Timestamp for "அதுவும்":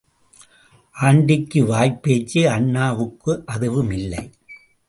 3.45-3.91